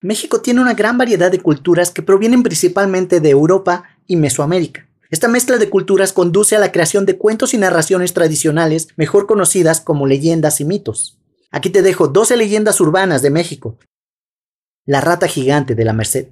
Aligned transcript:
México 0.00 0.40
tiene 0.40 0.60
una 0.60 0.74
gran 0.74 0.96
variedad 0.96 1.28
de 1.28 1.40
culturas 1.40 1.90
que 1.90 2.02
provienen 2.02 2.44
principalmente 2.44 3.20
de 3.20 3.30
Europa 3.30 3.84
y 4.06 4.14
Mesoamérica. 4.14 4.88
Esta 5.10 5.26
mezcla 5.26 5.58
de 5.58 5.68
culturas 5.68 6.12
conduce 6.12 6.54
a 6.54 6.60
la 6.60 6.70
creación 6.70 7.04
de 7.04 7.18
cuentos 7.18 7.52
y 7.52 7.58
narraciones 7.58 8.14
tradicionales 8.14 8.88
mejor 8.96 9.26
conocidas 9.26 9.80
como 9.80 10.06
leyendas 10.06 10.60
y 10.60 10.64
mitos. 10.64 11.18
Aquí 11.50 11.70
te 11.70 11.82
dejo 11.82 12.06
12 12.06 12.36
leyendas 12.36 12.80
urbanas 12.80 13.22
de 13.22 13.30
México. 13.30 13.76
La 14.86 15.00
rata 15.00 15.26
gigante 15.26 15.74
de 15.74 15.84
la 15.84 15.92
Merced. 15.92 16.28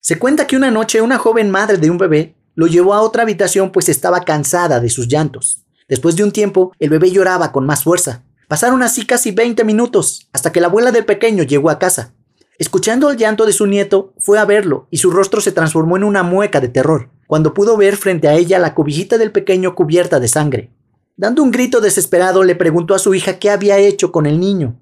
Se 0.00 0.18
cuenta 0.18 0.46
que 0.46 0.56
una 0.56 0.70
noche 0.70 1.00
una 1.00 1.16
joven 1.16 1.50
madre 1.50 1.78
de 1.78 1.90
un 1.90 1.96
bebé 1.96 2.34
lo 2.54 2.66
llevó 2.66 2.92
a 2.92 3.00
otra 3.00 3.22
habitación 3.22 3.72
pues 3.72 3.88
estaba 3.88 4.24
cansada 4.24 4.78
de 4.78 4.90
sus 4.90 5.08
llantos. 5.08 5.64
Después 5.88 6.16
de 6.16 6.24
un 6.24 6.32
tiempo, 6.32 6.72
el 6.78 6.90
bebé 6.90 7.10
lloraba 7.10 7.50
con 7.50 7.64
más 7.64 7.84
fuerza. 7.84 8.24
Pasaron 8.46 8.82
así 8.82 9.06
casi 9.06 9.30
20 9.30 9.64
minutos, 9.64 10.28
hasta 10.32 10.52
que 10.52 10.60
la 10.60 10.66
abuela 10.66 10.92
del 10.92 11.06
pequeño 11.06 11.44
llegó 11.44 11.70
a 11.70 11.78
casa. 11.78 12.12
Escuchando 12.58 13.10
el 13.10 13.18
llanto 13.18 13.44
de 13.44 13.52
su 13.52 13.66
nieto, 13.66 14.14
fue 14.18 14.38
a 14.38 14.46
verlo 14.46 14.86
y 14.90 14.96
su 14.96 15.10
rostro 15.10 15.40
se 15.40 15.52
transformó 15.52 15.96
en 15.96 16.04
una 16.04 16.22
mueca 16.22 16.60
de 16.60 16.68
terror, 16.68 17.10
cuando 17.26 17.52
pudo 17.52 17.76
ver 17.76 17.96
frente 17.96 18.28
a 18.28 18.34
ella 18.34 18.58
la 18.58 18.74
cobijita 18.74 19.18
del 19.18 19.30
pequeño 19.30 19.74
cubierta 19.74 20.20
de 20.20 20.28
sangre. 20.28 20.70
Dando 21.16 21.42
un 21.42 21.50
grito 21.50 21.80
desesperado, 21.80 22.44
le 22.44 22.56
preguntó 22.56 22.94
a 22.94 22.98
su 22.98 23.14
hija 23.14 23.38
qué 23.38 23.50
había 23.50 23.78
hecho 23.78 24.10
con 24.10 24.24
el 24.26 24.40
niño. 24.40 24.78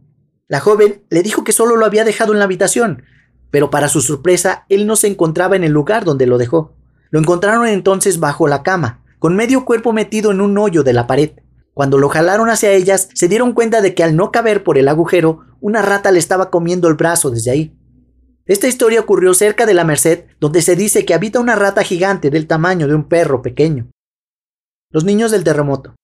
La 0.47 0.61
joven 0.61 1.03
le 1.11 1.23
dijo 1.23 1.43
que 1.43 1.53
solo 1.53 1.77
lo 1.77 1.85
había 1.85 2.05
dejado 2.05 2.33
en 2.33 2.39
la 2.39 2.45
habitación, 2.45 3.03
pero 3.51 3.71
para 3.71 3.89
su 3.89 4.01
sorpresa, 4.01 4.67
él 4.69 4.87
no 4.87 4.95
se 4.97 5.07
encontraba 5.07 5.57
en 5.57 5.65
el 5.65 5.73
lugar 5.73 6.05
donde 6.05 6.27
lo 6.27 6.39
dejó. 6.39 6.77
Lo 7.11 7.19
encontraron 7.19 7.67
entonces 7.67 8.21
bajo 8.21 8.47
la 8.47 8.63
cama, 8.63 9.05
con 9.19 9.37
medio 9.37 9.65
cuerpo 9.65 9.93
metido 9.93 10.31
en 10.33 10.41
un 10.41 10.59
hoyo 10.59 10.83
de 10.83 10.93
la 10.93 11.07
pared. 11.07 11.31
Cuando 11.73 11.99
lo 11.99 12.09
jalaron 12.09 12.51
hacia 12.51 12.73
ellas, 12.73 13.09
se 13.15 13.29
dieron 13.29 13.53
cuenta 13.53 13.81
de 13.81 13.95
que 13.95 14.05
al 14.05 14.17
no 14.17 14.31
caber 14.31 14.63
por 14.63 14.79
el 14.79 14.89
agujero, 14.89 15.41
una 15.65 15.81
rata 15.81 16.13
le 16.13 16.19
estaba 16.19 16.51
comiendo 16.51 16.89
el 16.89 16.95
brazo 16.95 17.31
desde 17.31 17.51
ahí. 17.51 17.75
Esta 18.45 18.69
historia 18.69 19.01
ocurrió 19.01 19.33
cerca 19.33 19.65
de 19.65 19.73
la 19.73 19.83
Merced, 19.83 20.27
donde 20.39 20.61
se 20.61 20.77
dice 20.77 21.07
que 21.07 21.15
habita 21.15 21.41
una 21.41 21.57
rata 21.57 21.83
gigante 21.83 22.29
del 22.29 22.47
tamaño 22.47 22.87
de 22.87 22.95
un 22.95 23.09
perro 23.09 23.41
pequeño. 23.41 23.89
Los 24.91 25.05
niños 25.05 25.31
del 25.31 25.43
terremoto. 25.43 25.95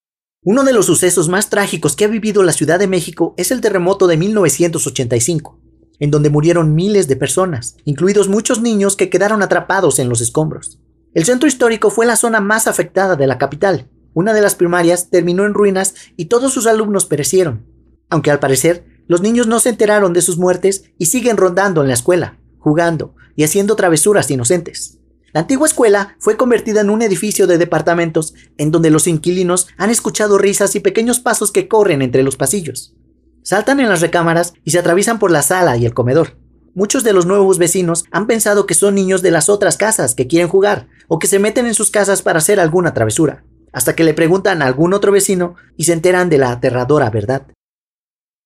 Uno 0.43 0.65
de 0.65 0.73
los 0.73 0.87
sucesos 0.87 1.29
más 1.29 1.51
trágicos 1.51 1.95
que 1.95 2.07
ha 2.07 2.09
vivido 2.09 2.43
la 2.43 2.55
Ciudad 2.55 2.79
de 2.79 2.87
México 2.87 3.35
es 3.37 3.51
el 3.51 3.61
terremoto 3.61 4.07
de 4.07 4.17
1985, 4.17 5.61
en 5.99 6.11
donde 6.11 6.31
murieron 6.31 6.75
miles 6.75 7.07
de 7.07 7.17
personas, 7.17 7.77
incluidos 7.85 8.31
muchos 8.31 8.63
niños 8.63 8.97
que 8.97 9.11
quedaron 9.11 9.43
atrapados 9.43 9.99
en 9.99 10.09
los 10.09 10.23
escombros. 10.23 10.81
El 11.13 11.27
centro 11.27 11.47
histórico 11.47 11.91
fue 11.91 12.07
la 12.07 12.17
zona 12.17 12.41
más 12.41 12.67
afectada 12.67 13.15
de 13.15 13.27
la 13.27 13.37
capital, 13.37 13.91
una 14.15 14.33
de 14.33 14.41
las 14.41 14.55
primarias 14.55 15.11
terminó 15.11 15.45
en 15.45 15.53
ruinas 15.53 15.97
y 16.17 16.25
todos 16.25 16.55
sus 16.55 16.67
alumnos 16.67 17.05
perecieron, 17.05 17.67
aunque 18.09 18.31
al 18.31 18.41
parecer 18.41 18.90
los 19.11 19.23
niños 19.23 19.49
no 19.49 19.59
se 19.59 19.71
enteraron 19.71 20.13
de 20.13 20.23
sus 20.23 20.39
muertes 20.39 20.85
y 20.97 21.07
siguen 21.07 21.37
rondando 21.37 21.83
en 21.83 21.89
la 21.89 21.95
escuela, 21.95 22.39
jugando 22.61 23.17
y 23.35 23.43
haciendo 23.43 23.75
travesuras 23.75 24.31
inocentes. 24.31 25.01
La 25.33 25.41
antigua 25.41 25.67
escuela 25.67 26.15
fue 26.21 26.37
convertida 26.37 26.81
en 26.83 26.91
un 26.91 27.03
edificio 27.03 27.49
de 27.49 27.59
departamentos 27.59 28.35
en 28.57 28.71
donde 28.71 28.89
los 28.89 29.09
inquilinos 29.09 29.67
han 29.79 29.91
escuchado 29.91 30.39
risas 30.39 30.77
y 30.77 30.81
pequeños 30.81 31.19
pasos 31.19 31.51
que 31.51 31.67
corren 31.67 32.03
entre 32.03 32.23
los 32.23 32.37
pasillos. 32.37 32.95
Saltan 33.43 33.81
en 33.81 33.89
las 33.89 34.01
recámaras 34.01 34.53
y 34.65 34.71
se 34.71 34.79
atraviesan 34.79 35.19
por 35.19 35.33
la 35.33 35.43
sala 35.43 35.77
y 35.77 35.87
el 35.87 35.93
comedor. 35.93 36.39
Muchos 36.77 37.03
de 37.03 37.13
los 37.13 37.27
nuevos 37.27 37.59
vecinos 37.59 38.05
han 38.13 38.29
pensado 38.29 38.65
que 38.65 38.75
son 38.75 38.95
niños 38.95 39.23
de 39.23 39.33
las 39.33 39.49
otras 39.49 39.77
casas 39.77 40.15
que 40.15 40.29
quieren 40.29 40.49
jugar 40.49 40.87
o 41.09 41.19
que 41.19 41.27
se 41.27 41.41
meten 41.41 41.67
en 41.67 41.75
sus 41.75 41.91
casas 41.91 42.23
para 42.23 42.39
hacer 42.39 42.61
alguna 42.61 42.95
travesura 42.95 43.43
hasta 43.73 43.97
que 43.97 44.05
le 44.05 44.15
preguntan 44.15 44.63
a 44.63 44.67
algún 44.67 44.95
otro 44.95 45.11
vecino 45.11 45.57
y 45.77 45.85
se 45.85 45.95
enteran 45.95 46.29
de 46.29 46.39
la 46.39 46.53
aterradora 46.53 47.11
verdad. 47.11 47.47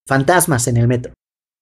Fantasmas 0.06 0.68
en 0.68 0.76
el 0.76 0.86
metro. 0.86 1.14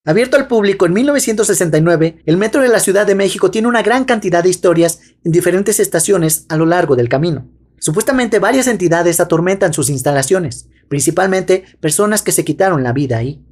Abierto 0.05 0.37
al 0.37 0.49
público 0.49 0.85
en 0.85 0.93
1969, 0.95 2.23
el 2.27 2.37
metro 2.37 2.61
de 2.61 2.69
la 2.69 2.81
Ciudad 2.81 3.07
de 3.07 3.15
México 3.15 3.53
tiene 3.53 3.69
una 3.69 3.83
gran 3.83 4.05
cantidad 4.05 4.43
de 4.43 4.49
historias 4.49 5.01
en 5.23 5.31
diferentes 5.31 5.79
estaciones 5.79 6.45
a 6.49 6.57
lo 6.57 6.67
largo 6.67 6.97
del 6.97 7.09
camino. 7.09 7.49
Supuestamente 7.79 8.41
varias 8.41 8.67
entidades 8.67 9.21
atormentan 9.21 9.73
sus 9.73 9.91
instalaciones, 9.91 10.69
principalmente 10.89 11.65
personas 11.79 12.23
que 12.23 12.33
se 12.33 12.45
quitaron 12.45 12.83
la 12.83 12.93
vida 12.93 13.17
ahí. 13.17 13.45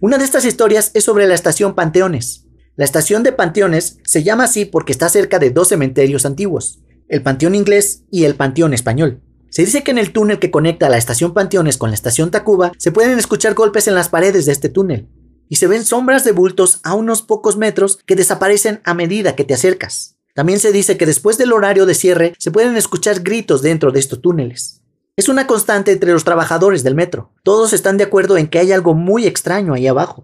Una 0.00 0.16
de 0.16 0.24
estas 0.24 0.44
historias 0.44 0.92
es 0.94 1.02
sobre 1.02 1.26
la 1.26 1.34
estación 1.34 1.74
Panteones. 1.74 2.46
La 2.76 2.84
estación 2.84 3.24
de 3.24 3.32
Panteones 3.32 3.98
se 4.04 4.22
llama 4.22 4.44
así 4.44 4.64
porque 4.64 4.92
está 4.92 5.08
cerca 5.08 5.40
de 5.40 5.50
dos 5.50 5.68
cementerios 5.68 6.24
antiguos, 6.24 6.78
el 7.08 7.22
Panteón 7.22 7.56
inglés 7.56 8.04
y 8.12 8.24
el 8.24 8.36
Panteón 8.36 8.74
español. 8.74 9.22
Se 9.56 9.64
dice 9.64 9.82
que 9.82 9.90
en 9.90 9.96
el 9.96 10.12
túnel 10.12 10.38
que 10.38 10.50
conecta 10.50 10.90
la 10.90 10.98
estación 10.98 11.32
Panteones 11.32 11.78
con 11.78 11.88
la 11.88 11.94
estación 11.94 12.30
Tacuba 12.30 12.72
se 12.76 12.92
pueden 12.92 13.18
escuchar 13.18 13.54
golpes 13.54 13.88
en 13.88 13.94
las 13.94 14.10
paredes 14.10 14.44
de 14.44 14.52
este 14.52 14.68
túnel, 14.68 15.08
y 15.48 15.56
se 15.56 15.66
ven 15.66 15.86
sombras 15.86 16.24
de 16.24 16.32
bultos 16.32 16.78
a 16.82 16.92
unos 16.92 17.22
pocos 17.22 17.56
metros 17.56 17.98
que 18.04 18.16
desaparecen 18.16 18.82
a 18.84 18.92
medida 18.92 19.34
que 19.34 19.44
te 19.44 19.54
acercas. 19.54 20.18
También 20.34 20.60
se 20.60 20.72
dice 20.72 20.98
que 20.98 21.06
después 21.06 21.38
del 21.38 21.54
horario 21.54 21.86
de 21.86 21.94
cierre 21.94 22.34
se 22.38 22.50
pueden 22.50 22.76
escuchar 22.76 23.22
gritos 23.22 23.62
dentro 23.62 23.92
de 23.92 24.00
estos 24.00 24.20
túneles. 24.20 24.82
Es 25.16 25.30
una 25.30 25.46
constante 25.46 25.90
entre 25.92 26.12
los 26.12 26.24
trabajadores 26.24 26.84
del 26.84 26.94
metro. 26.94 27.32
Todos 27.42 27.72
están 27.72 27.96
de 27.96 28.04
acuerdo 28.04 28.36
en 28.36 28.48
que 28.48 28.58
hay 28.58 28.72
algo 28.72 28.92
muy 28.92 29.26
extraño 29.26 29.72
ahí 29.72 29.86
abajo. 29.86 30.22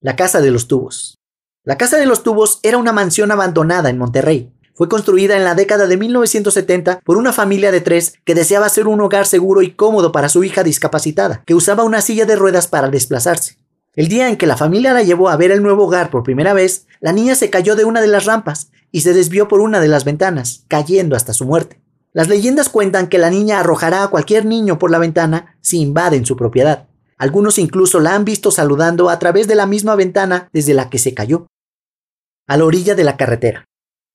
La 0.00 0.16
Casa 0.16 0.40
de 0.40 0.50
los 0.50 0.66
Tubos. 0.66 1.18
La 1.62 1.78
Casa 1.78 1.98
de 1.98 2.06
los 2.06 2.24
Tubos 2.24 2.58
era 2.64 2.78
una 2.78 2.90
mansión 2.90 3.30
abandonada 3.30 3.90
en 3.90 3.98
Monterrey. 3.98 4.52
Fue 4.74 4.88
construida 4.88 5.36
en 5.36 5.44
la 5.44 5.54
década 5.54 5.86
de 5.86 5.96
1970 5.96 7.00
por 7.04 7.16
una 7.16 7.32
familia 7.32 7.70
de 7.70 7.80
tres 7.80 8.14
que 8.24 8.34
deseaba 8.34 8.68
ser 8.68 8.88
un 8.88 9.00
hogar 9.00 9.24
seguro 9.24 9.62
y 9.62 9.70
cómodo 9.70 10.10
para 10.10 10.28
su 10.28 10.42
hija 10.42 10.64
discapacitada, 10.64 11.44
que 11.46 11.54
usaba 11.54 11.84
una 11.84 12.00
silla 12.00 12.26
de 12.26 12.34
ruedas 12.34 12.66
para 12.66 12.88
desplazarse. 12.88 13.56
El 13.94 14.08
día 14.08 14.28
en 14.28 14.36
que 14.36 14.48
la 14.48 14.56
familia 14.56 14.92
la 14.92 15.04
llevó 15.04 15.28
a 15.28 15.36
ver 15.36 15.52
el 15.52 15.62
nuevo 15.62 15.84
hogar 15.84 16.10
por 16.10 16.24
primera 16.24 16.52
vez, 16.54 16.88
la 17.00 17.12
niña 17.12 17.36
se 17.36 17.50
cayó 17.50 17.76
de 17.76 17.84
una 17.84 18.00
de 18.00 18.08
las 18.08 18.24
rampas 18.24 18.72
y 18.90 19.02
se 19.02 19.14
desvió 19.14 19.46
por 19.46 19.60
una 19.60 19.78
de 19.78 19.86
las 19.86 20.04
ventanas, 20.04 20.64
cayendo 20.66 21.14
hasta 21.14 21.32
su 21.32 21.44
muerte. 21.44 21.80
Las 22.12 22.28
leyendas 22.28 22.68
cuentan 22.68 23.06
que 23.06 23.18
la 23.18 23.30
niña 23.30 23.60
arrojará 23.60 24.02
a 24.02 24.08
cualquier 24.08 24.44
niño 24.44 24.80
por 24.80 24.90
la 24.90 24.98
ventana 24.98 25.56
si 25.60 25.80
invaden 25.80 26.26
su 26.26 26.36
propiedad. 26.36 26.88
Algunos 27.16 27.58
incluso 27.58 28.00
la 28.00 28.16
han 28.16 28.24
visto 28.24 28.50
saludando 28.50 29.08
a 29.08 29.20
través 29.20 29.46
de 29.46 29.54
la 29.54 29.66
misma 29.66 29.94
ventana 29.94 30.48
desde 30.52 30.74
la 30.74 30.90
que 30.90 30.98
se 30.98 31.14
cayó. 31.14 31.46
A 32.48 32.56
la 32.56 32.64
orilla 32.64 32.96
de 32.96 33.04
la 33.04 33.16
carretera. 33.16 33.66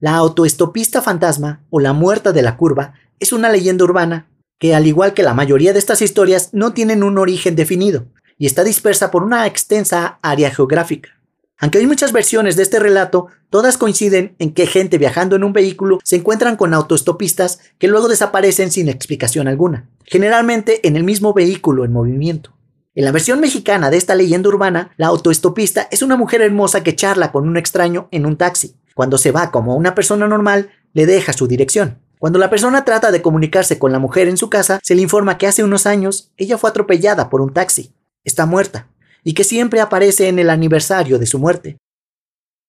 La 0.01 0.15
autoestopista 0.15 1.01
fantasma 1.01 1.65
o 1.69 1.81
la 1.81 1.91
muerta 1.91 2.31
de 2.31 2.41
la 2.41 2.55
curva 2.55 2.93
es 3.19 3.33
una 3.33 3.49
leyenda 3.49 3.83
urbana 3.83 4.29
que, 4.57 4.73
al 4.73 4.87
igual 4.87 5.13
que 5.13 5.23
la 5.23 5.33
mayoría 5.33 5.73
de 5.73 5.79
estas 5.79 6.01
historias, 6.01 6.53
no 6.53 6.71
tienen 6.71 7.03
un 7.03 7.17
origen 7.17 7.57
definido 7.57 8.05
y 8.37 8.45
está 8.45 8.63
dispersa 8.63 9.11
por 9.11 9.23
una 9.23 9.45
extensa 9.45 10.17
área 10.21 10.51
geográfica. 10.51 11.09
Aunque 11.57 11.79
hay 11.79 11.85
muchas 11.85 12.13
versiones 12.13 12.55
de 12.55 12.63
este 12.63 12.79
relato, 12.79 13.27
todas 13.49 13.77
coinciden 13.77 14.37
en 14.39 14.53
que 14.53 14.67
gente 14.67 14.97
viajando 14.97 15.35
en 15.35 15.43
un 15.43 15.51
vehículo 15.51 15.99
se 16.05 16.15
encuentran 16.15 16.55
con 16.55 16.73
autoestopistas 16.73 17.59
que 17.77 17.89
luego 17.89 18.07
desaparecen 18.07 18.71
sin 18.71 18.87
explicación 18.87 19.49
alguna, 19.49 19.89
generalmente 20.05 20.87
en 20.87 20.95
el 20.95 21.03
mismo 21.03 21.33
vehículo 21.33 21.83
en 21.83 21.91
movimiento. 21.91 22.53
En 22.95 23.03
la 23.03 23.11
versión 23.11 23.41
mexicana 23.41 23.89
de 23.89 23.97
esta 23.97 24.15
leyenda 24.15 24.47
urbana, 24.47 24.91
la 24.95 25.07
autoestopista 25.07 25.89
es 25.91 26.01
una 26.01 26.15
mujer 26.15 26.41
hermosa 26.41 26.83
que 26.83 26.95
charla 26.95 27.33
con 27.33 27.49
un 27.49 27.57
extraño 27.57 28.07
en 28.11 28.25
un 28.25 28.37
taxi. 28.37 28.75
Cuando 28.99 29.17
se 29.17 29.31
va 29.31 29.49
como 29.49 29.77
una 29.77 29.95
persona 29.95 30.27
normal, 30.27 30.71
le 30.91 31.05
deja 31.05 31.31
su 31.31 31.47
dirección. 31.47 32.01
Cuando 32.19 32.37
la 32.37 32.49
persona 32.49 32.83
trata 32.83 33.13
de 33.13 33.21
comunicarse 33.21 33.79
con 33.79 33.93
la 33.93 33.99
mujer 33.99 34.27
en 34.27 34.35
su 34.35 34.49
casa, 34.49 34.81
se 34.83 34.93
le 34.93 35.01
informa 35.01 35.37
que 35.37 35.47
hace 35.47 35.63
unos 35.63 35.85
años 35.85 36.33
ella 36.35 36.57
fue 36.57 36.69
atropellada 36.69 37.29
por 37.29 37.39
un 37.39 37.53
taxi, 37.53 37.93
está 38.25 38.45
muerta, 38.45 38.89
y 39.23 39.35
que 39.35 39.45
siempre 39.45 39.79
aparece 39.79 40.27
en 40.27 40.37
el 40.37 40.49
aniversario 40.49 41.17
de 41.17 41.27
su 41.27 41.39
muerte. 41.39 41.77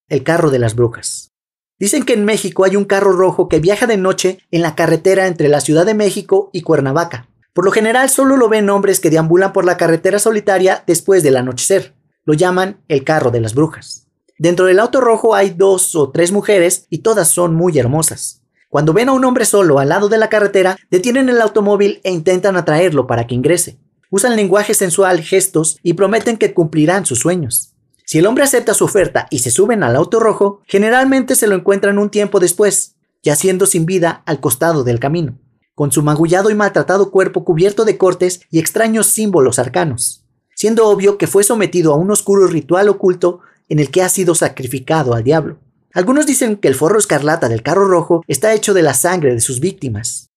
El 0.09 0.23
carro 0.23 0.51
de 0.51 0.61
las 0.61 0.77
brujas. 0.77 1.33
Dicen 1.81 2.05
que 2.05 2.13
en 2.13 2.25
México 2.25 2.63
hay 2.63 2.77
un 2.77 2.85
carro 2.85 3.11
rojo 3.11 3.49
que 3.49 3.59
viaja 3.59 3.89
de 3.89 3.97
noche 3.97 4.39
en 4.53 4.63
la 4.63 4.77
carretera 4.77 5.27
entre 5.27 5.49
la 5.49 5.61
Ciudad 5.61 5.85
de 5.85 5.95
México 5.95 6.51
y 6.53 6.63
Cuernavaca. 6.63 7.29
Por 7.53 7.65
lo 7.65 7.73
general 7.73 8.09
solo 8.09 8.37
lo 8.37 8.49
ven 8.49 8.71
hombres 8.71 9.01
que 9.01 9.11
deambulan 9.11 9.53
por 9.53 9.65
la 9.65 9.77
carretera 9.77 10.21
solitaria 10.21 10.85
después 10.87 11.25
del 11.25 11.37
anochecer. 11.37 11.97
Lo 12.25 12.35
llaman 12.35 12.85
el 12.87 13.03
carro 13.03 13.33
de 13.33 13.41
las 13.41 13.57
brujas. 13.57 14.07
Dentro 14.41 14.65
del 14.65 14.81
auto 14.81 15.03
rojo 15.03 15.35
hay 15.35 15.51
dos 15.51 15.95
o 15.95 16.09
tres 16.09 16.33
mujeres 16.33 16.87
y 16.89 17.01
todas 17.01 17.29
son 17.29 17.55
muy 17.55 17.79
hermosas. 17.79 18.41
Cuando 18.71 18.95
ven 18.95 19.11
a 19.11 19.13
un 19.13 19.23
hombre 19.27 19.45
solo 19.45 19.79
al 19.79 19.91
lado 19.91 20.09
de 20.09 20.17
la 20.17 20.31
carretera, 20.31 20.79
detienen 20.91 21.29
el 21.29 21.43
automóvil 21.43 22.01
e 22.05 22.11
intentan 22.11 22.57
atraerlo 22.57 23.07
para 23.07 23.27
que 23.27 23.35
ingrese. 23.35 23.79
Usan 24.09 24.37
lenguaje 24.37 24.73
sensual, 24.73 25.21
gestos 25.21 25.77
y 25.83 25.93
prometen 25.93 26.39
que 26.39 26.55
cumplirán 26.55 27.05
sus 27.05 27.19
sueños. 27.19 27.75
Si 28.07 28.17
el 28.17 28.25
hombre 28.25 28.45
acepta 28.45 28.73
su 28.73 28.87
oferta 28.87 29.27
y 29.29 29.41
se 29.41 29.51
suben 29.51 29.83
al 29.83 29.95
auto 29.95 30.21
rojo, 30.21 30.63
generalmente 30.67 31.35
se 31.35 31.47
lo 31.47 31.55
encuentran 31.55 31.99
un 31.99 32.09
tiempo 32.09 32.41
después, 32.41 32.95
yaciendo 33.23 33.67
sin 33.67 33.85
vida 33.85 34.23
al 34.25 34.41
costado 34.41 34.85
del 34.85 35.01
camino, 35.01 35.39
con 35.75 35.93
su 35.93 36.03
magullado 36.03 36.49
y 36.49 36.55
maltratado 36.55 37.11
cuerpo 37.11 37.45
cubierto 37.45 37.85
de 37.85 37.99
cortes 37.99 38.41
y 38.51 38.59
extraños 38.59 39.09
símbolos 39.09 39.59
arcanos, 39.59 40.25
siendo 40.55 40.89
obvio 40.89 41.19
que 41.19 41.27
fue 41.27 41.45
sometido 41.45 41.93
a 41.93 41.97
un 41.97 42.11
oscuro 42.11 42.47
ritual 42.47 42.89
oculto 42.89 43.41
en 43.71 43.79
el 43.79 43.91
que 43.91 44.03
ha 44.03 44.11
sido 44.11 44.35
sacrificado 44.35 45.15
al 45.15 45.25
diablo. 45.25 45.59
Algunos 45.95 46.27
dicen 46.27 46.57
que 46.57 46.69
el 46.69 46.75
forro 46.75 46.99
escarlata 46.99 47.49
del 47.49 47.63
carro 47.63 47.89
rojo 47.89 48.23
está 48.29 48.53
hecho 48.53 48.75
de 48.75 48.83
la 48.83 48.95
sangre 48.95 49.33
de 49.33 49.41
sus 49.41 49.61
víctimas. 49.61 50.29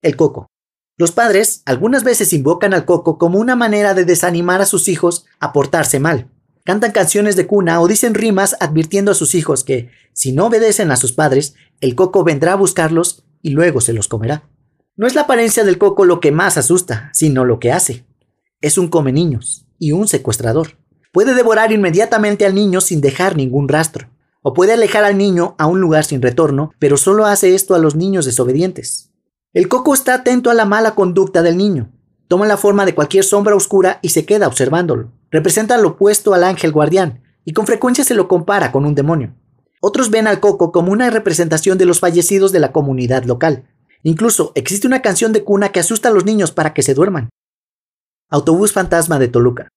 El 0.00 0.16
coco. 0.16 0.46
Los 0.96 1.10
padres 1.10 1.62
algunas 1.66 2.04
veces 2.04 2.32
invocan 2.32 2.72
al 2.72 2.84
coco 2.84 3.18
como 3.18 3.40
una 3.40 3.56
manera 3.56 3.94
de 3.94 4.04
desanimar 4.04 4.60
a 4.60 4.66
sus 4.66 4.86
hijos 4.88 5.26
a 5.40 5.52
portarse 5.52 5.98
mal. 5.98 6.30
cantan 6.64 6.92
canciones 6.92 7.36
de 7.36 7.46
cuna 7.46 7.80
o 7.82 7.88
dicen 7.88 8.14
rimas 8.14 8.56
advirtiendo 8.58 9.10
a 9.10 9.14
sus 9.14 9.34
hijos 9.34 9.64
que, 9.64 9.90
si 10.14 10.32
no 10.32 10.46
obedecen 10.46 10.90
a 10.90 10.96
sus 10.96 11.12
padres, 11.12 11.54
el 11.82 11.94
coco 11.94 12.24
vendrá 12.24 12.52
a 12.52 12.56
buscarlos 12.56 13.24
y 13.42 13.50
luego 13.50 13.82
se 13.82 13.92
los 13.92 14.08
comerá. 14.08 14.48
No 14.96 15.06
es 15.06 15.14
la 15.14 15.22
apariencia 15.22 15.64
del 15.64 15.76
coco 15.76 16.06
lo 16.06 16.20
que 16.20 16.32
más 16.32 16.56
asusta, 16.56 17.10
sino 17.12 17.44
lo 17.44 17.58
que 17.58 17.72
hace. 17.72 18.06
Es 18.62 18.78
un 18.78 18.88
come 18.88 19.12
niños 19.12 19.66
y 19.78 19.92
un 19.92 20.08
secuestrador. 20.08 20.78
Puede 21.14 21.34
devorar 21.34 21.70
inmediatamente 21.70 22.44
al 22.44 22.56
niño 22.56 22.80
sin 22.80 23.00
dejar 23.00 23.36
ningún 23.36 23.68
rastro, 23.68 24.08
o 24.42 24.52
puede 24.52 24.72
alejar 24.72 25.04
al 25.04 25.16
niño 25.16 25.54
a 25.58 25.66
un 25.66 25.80
lugar 25.80 26.04
sin 26.04 26.20
retorno, 26.20 26.72
pero 26.80 26.96
solo 26.96 27.24
hace 27.24 27.54
esto 27.54 27.76
a 27.76 27.78
los 27.78 27.94
niños 27.94 28.24
desobedientes. 28.24 29.12
El 29.52 29.68
coco 29.68 29.94
está 29.94 30.14
atento 30.14 30.50
a 30.50 30.54
la 30.54 30.64
mala 30.64 30.96
conducta 30.96 31.42
del 31.42 31.56
niño, 31.56 31.92
toma 32.26 32.48
la 32.48 32.56
forma 32.56 32.84
de 32.84 32.96
cualquier 32.96 33.22
sombra 33.22 33.54
oscura 33.54 34.00
y 34.02 34.08
se 34.08 34.26
queda 34.26 34.48
observándolo. 34.48 35.12
Representa 35.30 35.78
lo 35.78 35.90
opuesto 35.90 36.34
al 36.34 36.42
ángel 36.42 36.72
guardián, 36.72 37.22
y 37.44 37.52
con 37.52 37.68
frecuencia 37.68 38.02
se 38.02 38.14
lo 38.14 38.26
compara 38.26 38.72
con 38.72 38.84
un 38.84 38.96
demonio. 38.96 39.36
Otros 39.80 40.10
ven 40.10 40.26
al 40.26 40.40
coco 40.40 40.72
como 40.72 40.90
una 40.90 41.10
representación 41.10 41.78
de 41.78 41.84
los 41.84 42.00
fallecidos 42.00 42.50
de 42.50 42.58
la 42.58 42.72
comunidad 42.72 43.22
local. 43.22 43.68
Incluso 44.02 44.50
existe 44.56 44.88
una 44.88 45.00
canción 45.00 45.32
de 45.32 45.44
cuna 45.44 45.70
que 45.70 45.78
asusta 45.78 46.08
a 46.08 46.12
los 46.12 46.24
niños 46.24 46.50
para 46.50 46.74
que 46.74 46.82
se 46.82 46.92
duerman. 46.92 47.28
Autobús 48.30 48.72
fantasma 48.72 49.20
de 49.20 49.28
Toluca. 49.28 49.68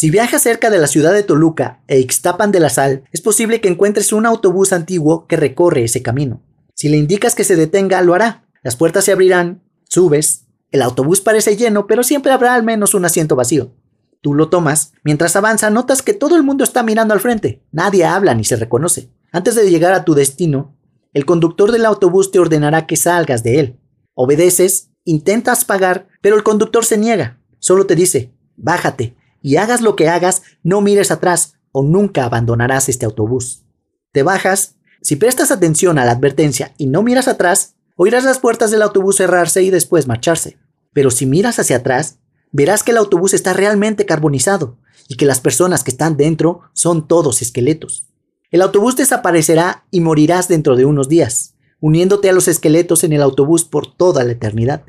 Si 0.00 0.10
viajas 0.10 0.42
cerca 0.42 0.70
de 0.70 0.78
la 0.78 0.86
ciudad 0.86 1.12
de 1.12 1.24
Toluca 1.24 1.82
e 1.88 1.98
Ixtapan 1.98 2.52
de 2.52 2.60
la 2.60 2.70
Sal, 2.70 3.02
es 3.10 3.20
posible 3.20 3.60
que 3.60 3.66
encuentres 3.66 4.12
un 4.12 4.26
autobús 4.26 4.72
antiguo 4.72 5.26
que 5.26 5.34
recorre 5.34 5.82
ese 5.82 6.02
camino. 6.02 6.40
Si 6.72 6.88
le 6.88 6.96
indicas 6.96 7.34
que 7.34 7.42
se 7.42 7.56
detenga, 7.56 8.00
lo 8.02 8.14
hará. 8.14 8.48
Las 8.62 8.76
puertas 8.76 9.04
se 9.04 9.10
abrirán, 9.10 9.64
subes, 9.88 10.46
el 10.70 10.82
autobús 10.82 11.20
parece 11.20 11.56
lleno, 11.56 11.88
pero 11.88 12.04
siempre 12.04 12.30
habrá 12.30 12.54
al 12.54 12.62
menos 12.62 12.94
un 12.94 13.06
asiento 13.06 13.34
vacío. 13.34 13.74
Tú 14.20 14.34
lo 14.34 14.50
tomas, 14.50 14.92
mientras 15.02 15.34
avanza 15.34 15.68
notas 15.68 16.00
que 16.00 16.14
todo 16.14 16.36
el 16.36 16.44
mundo 16.44 16.62
está 16.62 16.84
mirando 16.84 17.12
al 17.12 17.18
frente, 17.18 17.64
nadie 17.72 18.04
habla 18.04 18.34
ni 18.34 18.44
se 18.44 18.54
reconoce. 18.54 19.10
Antes 19.32 19.56
de 19.56 19.68
llegar 19.68 19.94
a 19.94 20.04
tu 20.04 20.14
destino, 20.14 20.76
el 21.12 21.26
conductor 21.26 21.72
del 21.72 21.84
autobús 21.84 22.30
te 22.30 22.38
ordenará 22.38 22.86
que 22.86 22.94
salgas 22.94 23.42
de 23.42 23.58
él. 23.58 23.80
Obedeces, 24.14 24.90
intentas 25.02 25.64
pagar, 25.64 26.06
pero 26.20 26.36
el 26.36 26.44
conductor 26.44 26.84
se 26.84 26.98
niega. 26.98 27.40
Solo 27.58 27.84
te 27.86 27.96
dice, 27.96 28.32
bájate, 28.54 29.16
y 29.42 29.56
hagas 29.56 29.80
lo 29.80 29.96
que 29.96 30.08
hagas, 30.08 30.42
no 30.62 30.80
mires 30.80 31.10
atrás, 31.10 31.54
o 31.72 31.82
nunca 31.82 32.24
abandonarás 32.24 32.88
este 32.88 33.06
autobús. 33.06 33.64
Te 34.12 34.22
bajas, 34.22 34.76
si 35.02 35.16
prestas 35.16 35.50
atención 35.50 35.98
a 35.98 36.04
la 36.04 36.12
advertencia 36.12 36.74
y 36.76 36.86
no 36.86 37.02
miras 37.02 37.28
atrás, 37.28 37.74
oirás 37.96 38.24
las 38.24 38.38
puertas 38.38 38.70
del 38.70 38.82
autobús 38.82 39.16
cerrarse 39.16 39.62
y 39.62 39.70
después 39.70 40.06
marcharse. 40.06 40.58
Pero 40.92 41.10
si 41.10 41.26
miras 41.26 41.58
hacia 41.58 41.76
atrás, 41.76 42.18
verás 42.50 42.82
que 42.82 42.92
el 42.92 42.96
autobús 42.96 43.34
está 43.34 43.52
realmente 43.52 44.06
carbonizado 44.06 44.78
y 45.08 45.16
que 45.16 45.26
las 45.26 45.40
personas 45.40 45.84
que 45.84 45.90
están 45.90 46.16
dentro 46.16 46.62
son 46.72 47.06
todos 47.06 47.42
esqueletos. 47.42 48.06
El 48.50 48.62
autobús 48.62 48.96
desaparecerá 48.96 49.84
y 49.90 50.00
morirás 50.00 50.48
dentro 50.48 50.74
de 50.74 50.84
unos 50.84 51.08
días, 51.08 51.54
uniéndote 51.80 52.30
a 52.30 52.32
los 52.32 52.48
esqueletos 52.48 53.04
en 53.04 53.12
el 53.12 53.22
autobús 53.22 53.64
por 53.64 53.94
toda 53.94 54.24
la 54.24 54.32
eternidad. 54.32 54.84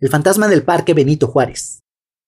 El 0.00 0.10
fantasma 0.10 0.48
del 0.48 0.64
Parque 0.64 0.94
Benito 0.94 1.28
Juárez. 1.28 1.80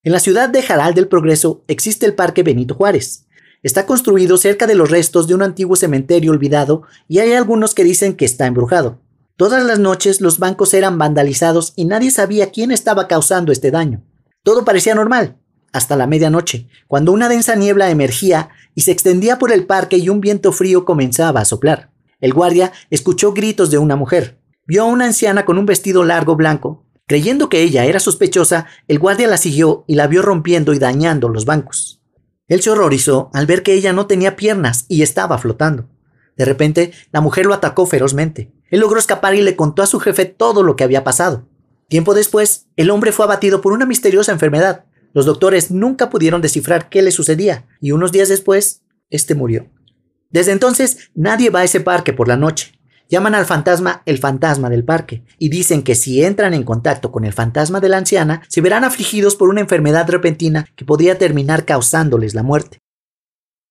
En 0.02 0.12
la 0.12 0.20
ciudad 0.20 0.48
de 0.48 0.62
Jaral 0.62 0.94
del 0.94 1.08
Progreso 1.08 1.62
existe 1.68 2.06
el 2.06 2.14
Parque 2.14 2.42
Benito 2.42 2.74
Juárez. 2.74 3.26
Está 3.62 3.84
construido 3.84 4.38
cerca 4.38 4.66
de 4.66 4.74
los 4.74 4.90
restos 4.90 5.26
de 5.26 5.34
un 5.34 5.42
antiguo 5.42 5.76
cementerio 5.76 6.32
olvidado 6.32 6.84
y 7.06 7.18
hay 7.18 7.34
algunos 7.34 7.74
que 7.74 7.84
dicen 7.84 8.14
que 8.14 8.24
está 8.24 8.46
embrujado. 8.46 9.02
Todas 9.36 9.62
las 9.62 9.78
noches 9.78 10.22
los 10.22 10.38
bancos 10.38 10.72
eran 10.72 10.96
vandalizados 10.96 11.74
y 11.76 11.84
nadie 11.84 12.10
sabía 12.10 12.50
quién 12.50 12.70
estaba 12.70 13.08
causando 13.08 13.52
este 13.52 13.70
daño. 13.70 14.02
Todo 14.42 14.64
parecía 14.64 14.94
normal, 14.94 15.36
hasta 15.70 15.96
la 15.96 16.06
medianoche, 16.06 16.66
cuando 16.88 17.12
una 17.12 17.28
densa 17.28 17.54
niebla 17.54 17.90
emergía 17.90 18.48
y 18.74 18.80
se 18.80 18.92
extendía 18.92 19.38
por 19.38 19.52
el 19.52 19.66
parque 19.66 19.98
y 19.98 20.08
un 20.08 20.22
viento 20.22 20.52
frío 20.52 20.86
comenzaba 20.86 21.40
a 21.40 21.44
soplar. 21.44 21.90
El 22.22 22.32
guardia 22.32 22.72
escuchó 22.88 23.34
gritos 23.34 23.70
de 23.70 23.76
una 23.76 23.96
mujer. 23.96 24.40
Vio 24.66 24.84
a 24.84 24.86
una 24.86 25.04
anciana 25.04 25.44
con 25.44 25.58
un 25.58 25.66
vestido 25.66 26.04
largo 26.04 26.36
blanco. 26.36 26.86
Creyendo 27.10 27.48
que 27.48 27.62
ella 27.62 27.86
era 27.86 27.98
sospechosa, 27.98 28.66
el 28.86 29.00
guardia 29.00 29.26
la 29.26 29.36
siguió 29.36 29.82
y 29.88 29.96
la 29.96 30.06
vio 30.06 30.22
rompiendo 30.22 30.74
y 30.74 30.78
dañando 30.78 31.28
los 31.28 31.44
bancos. 31.44 32.00
Él 32.46 32.62
se 32.62 32.70
horrorizó 32.70 33.30
al 33.34 33.46
ver 33.46 33.64
que 33.64 33.74
ella 33.74 33.92
no 33.92 34.06
tenía 34.06 34.36
piernas 34.36 34.84
y 34.86 35.02
estaba 35.02 35.36
flotando. 35.36 35.88
De 36.36 36.44
repente, 36.44 36.92
la 37.10 37.20
mujer 37.20 37.46
lo 37.46 37.54
atacó 37.54 37.84
ferozmente. 37.84 38.52
Él 38.70 38.78
logró 38.78 39.00
escapar 39.00 39.34
y 39.34 39.42
le 39.42 39.56
contó 39.56 39.82
a 39.82 39.88
su 39.88 39.98
jefe 39.98 40.24
todo 40.24 40.62
lo 40.62 40.76
que 40.76 40.84
había 40.84 41.02
pasado. 41.02 41.48
Tiempo 41.88 42.14
después, 42.14 42.68
el 42.76 42.90
hombre 42.90 43.10
fue 43.10 43.24
abatido 43.24 43.60
por 43.60 43.72
una 43.72 43.86
misteriosa 43.86 44.30
enfermedad. 44.30 44.84
Los 45.12 45.26
doctores 45.26 45.72
nunca 45.72 46.10
pudieron 46.10 46.40
descifrar 46.40 46.88
qué 46.90 47.02
le 47.02 47.10
sucedía, 47.10 47.66
y 47.80 47.90
unos 47.90 48.12
días 48.12 48.28
después, 48.28 48.82
este 49.10 49.34
murió. 49.34 49.68
Desde 50.30 50.52
entonces, 50.52 51.10
nadie 51.16 51.50
va 51.50 51.58
a 51.58 51.64
ese 51.64 51.80
parque 51.80 52.12
por 52.12 52.28
la 52.28 52.36
noche. 52.36 52.79
Llaman 53.10 53.34
al 53.34 53.44
fantasma 53.44 54.02
el 54.06 54.18
fantasma 54.18 54.70
del 54.70 54.84
parque, 54.84 55.24
y 55.36 55.48
dicen 55.48 55.82
que 55.82 55.96
si 55.96 56.22
entran 56.22 56.54
en 56.54 56.62
contacto 56.62 57.10
con 57.10 57.24
el 57.24 57.32
fantasma 57.32 57.80
de 57.80 57.88
la 57.88 57.98
anciana, 57.98 58.42
se 58.48 58.60
verán 58.60 58.84
afligidos 58.84 59.34
por 59.34 59.48
una 59.48 59.60
enfermedad 59.60 60.08
repentina 60.08 60.66
que 60.76 60.84
podría 60.84 61.18
terminar 61.18 61.64
causándoles 61.64 62.34
la 62.34 62.44
muerte. 62.44 62.78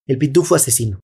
El 0.08 0.18
pitufo 0.18 0.56
asesino. 0.56 1.00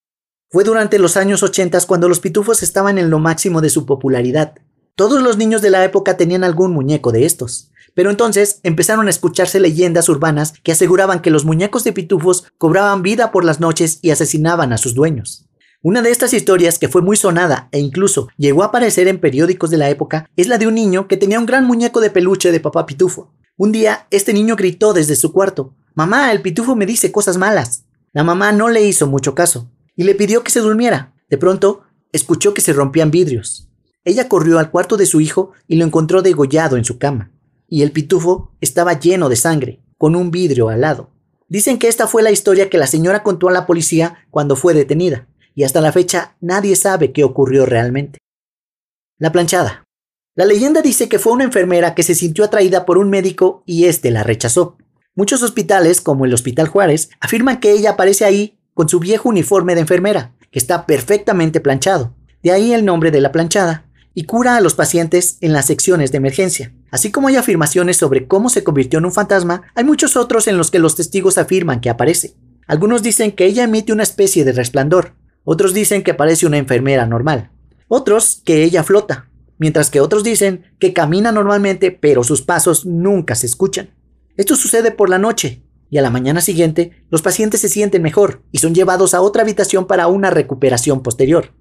Fue 0.51 0.65
durante 0.65 0.99
los 0.99 1.15
años 1.15 1.43
80 1.43 1.79
cuando 1.87 2.09
los 2.09 2.19
pitufos 2.19 2.61
estaban 2.61 2.97
en 2.97 3.09
lo 3.09 3.19
máximo 3.19 3.61
de 3.61 3.69
su 3.69 3.85
popularidad. 3.85 4.55
Todos 4.95 5.21
los 5.21 5.37
niños 5.37 5.61
de 5.61 5.69
la 5.69 5.85
época 5.85 6.17
tenían 6.17 6.43
algún 6.43 6.73
muñeco 6.73 7.13
de 7.13 7.25
estos. 7.25 7.71
Pero 7.93 8.09
entonces 8.09 8.59
empezaron 8.63 9.07
a 9.07 9.09
escucharse 9.09 9.61
leyendas 9.61 10.09
urbanas 10.09 10.53
que 10.61 10.73
aseguraban 10.73 11.21
que 11.21 11.31
los 11.31 11.45
muñecos 11.45 11.85
de 11.85 11.93
pitufos 11.93 12.51
cobraban 12.57 13.01
vida 13.01 13.31
por 13.31 13.45
las 13.45 13.61
noches 13.61 13.99
y 14.01 14.11
asesinaban 14.11 14.73
a 14.73 14.77
sus 14.77 14.93
dueños. 14.93 15.44
Una 15.87 16.01
de 16.01 16.09
estas 16.09 16.33
historias 16.33 16.79
que 16.79 16.87
fue 16.87 17.03
muy 17.03 17.15
sonada 17.15 17.69
e 17.71 17.77
incluso 17.77 18.27
llegó 18.37 18.63
a 18.63 18.65
aparecer 18.65 19.07
en 19.07 19.19
periódicos 19.19 19.69
de 19.69 19.77
la 19.77 19.87
época 19.87 20.27
es 20.35 20.47
la 20.47 20.57
de 20.57 20.65
un 20.65 20.73
niño 20.73 21.07
que 21.07 21.15
tenía 21.15 21.37
un 21.39 21.45
gran 21.45 21.63
muñeco 21.63 22.01
de 22.01 22.09
peluche 22.09 22.51
de 22.51 22.59
papá 22.59 22.87
pitufo. 22.87 23.31
Un 23.55 23.71
día, 23.71 24.07
este 24.09 24.33
niño 24.33 24.55
gritó 24.55 24.93
desde 24.93 25.15
su 25.15 25.31
cuarto, 25.31 25.75
Mamá, 25.93 26.31
el 26.31 26.41
pitufo 26.41 26.75
me 26.75 26.87
dice 26.87 27.11
cosas 27.11 27.37
malas. 27.37 27.83
La 28.13 28.23
mamá 28.23 28.51
no 28.51 28.69
le 28.69 28.83
hizo 28.83 29.05
mucho 29.05 29.35
caso, 29.35 29.69
y 29.95 30.05
le 30.05 30.15
pidió 30.15 30.43
que 30.43 30.49
se 30.49 30.59
durmiera. 30.59 31.13
De 31.29 31.37
pronto, 31.37 31.83
escuchó 32.11 32.55
que 32.55 32.61
se 32.61 32.73
rompían 32.73 33.11
vidrios. 33.11 33.69
Ella 34.03 34.27
corrió 34.27 34.57
al 34.57 34.71
cuarto 34.71 34.97
de 34.97 35.05
su 35.05 35.21
hijo 35.21 35.51
y 35.67 35.75
lo 35.75 35.85
encontró 35.85 36.23
degollado 36.23 36.77
en 36.77 36.83
su 36.83 36.97
cama. 36.97 37.31
Y 37.69 37.83
el 37.83 37.91
pitufo 37.91 38.53
estaba 38.59 38.99
lleno 38.99 39.29
de 39.29 39.35
sangre, 39.35 39.83
con 39.99 40.15
un 40.15 40.31
vidrio 40.31 40.69
al 40.69 40.81
lado. 40.81 41.11
Dicen 41.47 41.77
que 41.77 41.89
esta 41.89 42.07
fue 42.07 42.23
la 42.23 42.31
historia 42.31 42.71
que 42.71 42.79
la 42.79 42.87
señora 42.87 43.21
contó 43.21 43.49
a 43.49 43.51
la 43.51 43.67
policía 43.67 44.25
cuando 44.31 44.55
fue 44.55 44.73
detenida, 44.73 45.27
y 45.55 45.63
hasta 45.63 45.81
la 45.81 45.91
fecha 45.91 46.35
nadie 46.41 46.75
sabe 46.75 47.11
qué 47.11 47.23
ocurrió 47.23 47.65
realmente. 47.65 48.19
La 49.17 49.31
planchada. 49.31 49.85
La 50.35 50.45
leyenda 50.45 50.81
dice 50.81 51.07
que 51.07 51.17
fue 51.17 51.31
una 51.31 51.45
enfermera 51.45 51.95
que 51.95 52.03
se 52.03 52.13
sintió 52.13 52.43
atraída 52.43 52.85
por 52.85 52.97
un 52.97 53.09
médico 53.09 53.63
y 53.65 53.85
éste 53.85 54.11
la 54.11 54.23
rechazó. 54.23 54.77
Muchos 55.15 55.41
hospitales, 55.41 56.01
como 56.01 56.25
el 56.25 56.33
Hospital 56.33 56.67
Juárez, 56.67 57.09
afirman 57.21 57.61
que 57.61 57.71
ella 57.71 57.91
aparece 57.91 58.25
ahí 58.25 58.59
con 58.73 58.89
su 58.89 58.99
viejo 58.99 59.29
uniforme 59.29 59.73
de 59.73 59.81
enfermera, 59.81 60.35
que 60.51 60.59
está 60.59 60.85
perfectamente 60.85 61.61
planchado. 61.61 62.13
De 62.43 62.51
ahí 62.51 62.73
el 62.73 62.83
nombre 62.83 63.11
de 63.11 63.21
la 63.21 63.31
planchada, 63.31 63.85
y 64.13 64.25
cura 64.25 64.57
a 64.57 64.61
los 64.61 64.73
pacientes 64.73 65.37
en 65.39 65.53
las 65.53 65.67
secciones 65.67 66.11
de 66.11 66.17
emergencia. 66.17 66.73
Así 66.91 67.11
como 67.11 67.29
hay 67.29 67.37
afirmaciones 67.37 67.95
sobre 67.95 68.27
cómo 68.27 68.49
se 68.49 68.65
convirtió 68.65 68.99
en 68.99 69.05
un 69.05 69.13
fantasma, 69.13 69.63
hay 69.73 69.85
muchos 69.85 70.17
otros 70.17 70.47
en 70.47 70.57
los 70.57 70.69
que 70.69 70.79
los 70.79 70.95
testigos 70.95 71.37
afirman 71.37 71.79
que 71.79 71.89
aparece. 71.89 72.35
Algunos 72.67 73.03
dicen 73.03 73.31
que 73.31 73.45
ella 73.45 73.63
emite 73.63 73.93
una 73.93 74.03
especie 74.03 74.43
de 74.43 74.51
resplandor, 74.51 75.13
otros 75.45 75.73
dicen 75.73 76.03
que 76.03 76.13
parece 76.13 76.45
una 76.45 76.57
enfermera 76.57 77.05
normal, 77.05 77.51
otros 77.87 78.41
que 78.43 78.63
ella 78.63 78.83
flota, 78.83 79.29
mientras 79.57 79.89
que 79.89 80.01
otros 80.01 80.23
dicen 80.23 80.65
que 80.79 80.91
camina 80.91 81.31
normalmente 81.31 81.91
pero 81.91 82.23
sus 82.23 82.41
pasos 82.41 82.85
nunca 82.85 83.35
se 83.35 83.45
escuchan. 83.45 83.91
Esto 84.35 84.57
sucede 84.57 84.91
por 84.91 85.09
la 85.09 85.19
noche, 85.19 85.61
y 85.89 85.97
a 85.97 86.01
la 86.01 86.09
mañana 86.09 86.41
siguiente 86.41 87.05
los 87.09 87.21
pacientes 87.21 87.61
se 87.61 87.69
sienten 87.69 88.01
mejor 88.01 88.41
y 88.51 88.57
son 88.57 88.75
llevados 88.75 89.13
a 89.13 89.21
otra 89.21 89.43
habitación 89.43 89.87
para 89.87 90.07
una 90.07 90.29
recuperación 90.29 91.01
posterior. 91.01 91.53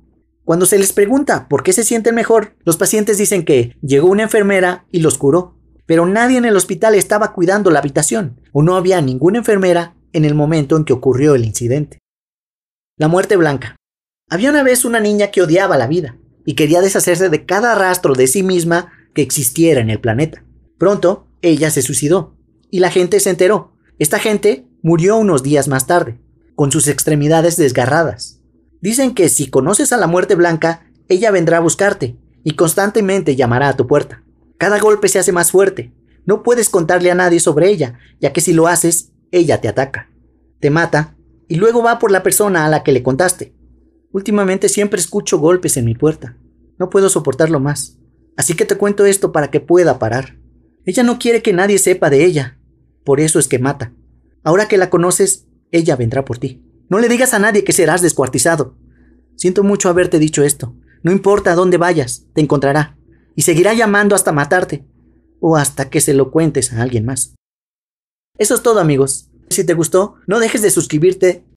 Cuando 0.45 0.67
se 0.67 0.79
les 0.79 0.93
pregunta 0.93 1.47
por 1.49 1.63
qué 1.63 1.73
se 1.73 1.85
sienten 1.85 2.15
mejor, 2.15 2.57
los 2.65 2.77
pacientes 2.77 3.17
dicen 3.17 3.45
que 3.45 3.77
llegó 3.81 4.09
una 4.09 4.25
enfermera 4.25 4.87
y 4.91 5.01
los 5.01 5.19
curó, 5.19 5.57
pero 5.87 6.07
nadie 6.07 6.39
en 6.39 6.45
el 6.45 6.57
hospital 6.57 6.95
estaba 6.95 7.33
cuidando 7.33 7.71
la 7.71 7.79
habitación 7.79 8.41
o 8.53 8.63
no 8.63 8.77
había 8.77 9.01
ninguna 9.01 9.39
enfermera 9.39 9.95
en 10.13 10.25
el 10.25 10.35
momento 10.35 10.77
en 10.77 10.85
que 10.85 10.93
ocurrió 10.93 11.35
el 11.35 11.45
incidente. 11.45 11.99
La 12.97 13.09
muerte 13.09 13.37
blanca. 13.37 13.77
Había 14.31 14.51
una 14.51 14.63
vez 14.63 14.85
una 14.85 15.01
niña 15.01 15.31
que 15.31 15.43
odiaba 15.43 15.77
la 15.77 15.87
vida 15.87 16.17
y 16.47 16.55
quería 16.55 16.81
deshacerse 16.81 17.29
de 17.29 17.45
cada 17.45 17.75
rastro 17.75 18.15
de 18.15 18.27
sí 18.27 18.43
misma 18.43 18.93
que 19.15 19.23
existiera 19.23 19.81
en 19.81 19.91
el 19.91 20.01
planeta. 20.01 20.45
Pronto, 20.79 21.27
ella 21.43 21.71
se 21.71 21.83
suicidó 21.83 22.37
y 22.71 22.81
la 22.81 22.91
gente 22.91 23.21
se 23.21 23.31
enteró 23.31 23.75
esta 23.99 24.19
gente 24.19 24.67
murió 24.83 25.17
unos 25.17 25.45
días 25.45 25.69
más 25.69 25.87
tarde, 25.87 26.19
con 26.57 26.73
sus 26.73 26.89
extremidades 26.89 27.57
desgarradas. 27.57 28.41
Dicen 28.81 29.15
que 29.15 29.29
si 29.29 29.47
conoces 29.49 29.93
a 29.93 29.97
la 29.97 30.09
muerte 30.09 30.35
blanca, 30.35 30.87
ella 31.09 31.31
vendrá 31.31 31.59
a 31.59 31.61
buscarte 31.61 32.17
y 32.43 32.53
constantemente 32.53 33.37
llamará 33.37 33.69
a 33.69 33.77
tu 33.77 33.87
puerta. 33.87 34.25
Cada 34.59 34.81
golpe 34.81 35.09
se 35.09 35.21
hace 35.21 35.31
más 35.31 35.53
fuerte. 35.53 35.93
No 36.27 36.43
puedes 36.43 36.69
contarle 36.69 37.11
a 37.11 37.15
nadie 37.15 37.39
sobre 37.39 37.71
ella, 37.71 37.99
ya 38.21 38.33
que 38.33 38.41
si 38.41 38.53
lo 38.53 38.67
haces, 38.67 39.13
ella 39.31 39.61
te 39.61 39.69
ataca. 39.69 40.11
Te 40.59 40.71
mata 40.71 41.14
y 41.49 41.57
luego 41.57 41.83
va 41.83 41.99
por 41.99 42.11
la 42.11 42.23
persona 42.23 42.65
a 42.65 42.69
la 42.69 42.83
que 42.83 42.93
le 42.93 43.03
contaste. 43.03 43.55
Últimamente 44.13 44.69
siempre 44.69 45.01
escucho 45.01 45.39
golpes 45.39 45.77
en 45.77 45.85
mi 45.85 45.95
puerta. 45.95 46.37
No 46.79 46.91
puedo 46.91 47.09
soportarlo 47.09 47.61
más. 47.61 47.99
Así 48.37 48.55
que 48.55 48.65
te 48.65 48.77
cuento 48.77 49.07
esto 49.07 49.33
para 49.33 49.51
que 49.51 49.61
pueda 49.61 49.99
parar. 49.99 50.39
Ella 50.85 51.03
no 51.03 51.19
quiere 51.19 51.43
que 51.43 51.53
nadie 51.53 51.79
sepa 51.79 52.11
de 52.11 52.25
ella. 52.25 52.59
Por 53.05 53.21
eso 53.21 53.39
es 53.39 53.49
que 53.49 53.59
mata. 53.59 53.93
Ahora 54.43 54.69
que 54.69 54.77
la 54.77 54.91
conoces, 54.91 55.47
ella 55.71 55.97
vendrá 55.97 56.25
por 56.25 56.39
ti. 56.39 56.63
No 56.89 56.99
le 56.99 57.09
digas 57.09 57.35
a 57.35 57.39
nadie 57.39 57.65
que 57.65 57.73
serás 57.73 58.03
descuartizado. 58.03 58.77
Siento 59.37 59.63
mucho 59.63 59.89
haberte 59.89 60.19
dicho 60.19 60.43
esto. 60.43 60.75
No 61.03 61.13
importa 61.13 61.53
a 61.53 61.55
dónde 61.55 61.77
vayas, 61.77 62.27
te 62.35 62.41
encontrará. 62.41 62.97
Y 63.35 63.43
seguirá 63.43 63.75
llamando 63.75 64.15
hasta 64.15 64.33
matarte. 64.33 64.87
O 65.41 65.57
hasta 65.57 65.91
que 65.91 66.01
se 66.01 66.15
lo 66.15 66.31
cuentes 66.31 66.73
a 66.73 66.83
alguien 66.83 67.05
más. 67.05 67.35
Eso 68.39 68.55
es 68.55 68.63
todo 68.63 68.81
amigos. 68.81 69.31
Si 69.55 69.63
te 69.63 69.75
gustó, 69.75 70.17
no 70.27 70.41
dejes 70.41 70.63
de 70.63 70.71
suscribirte 70.71 71.45